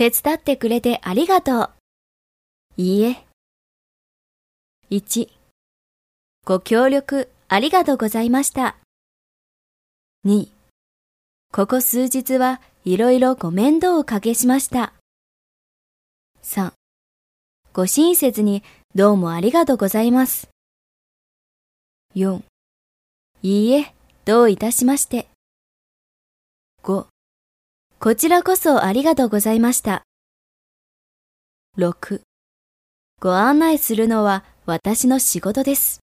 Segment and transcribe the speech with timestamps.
[0.00, 1.70] 手伝ってくれてありがとう。
[2.78, 3.26] いいえ。
[4.90, 5.28] 1、
[6.46, 8.76] ご協力ありがとうございました。
[10.24, 10.48] 2、
[11.52, 14.94] ここ数日はいろいろご面倒をかけしました。
[16.42, 16.72] 3、
[17.74, 18.62] ご親切に
[18.94, 20.48] どうもありがとうございます。
[22.14, 22.40] 4、
[23.42, 23.94] いいえ、
[24.24, 25.28] どういたしまして。
[26.84, 27.09] 5、
[28.02, 30.04] こちらこそありがとうございました。
[31.76, 32.22] 6、
[33.20, 36.00] ご案内するのは私の仕事です。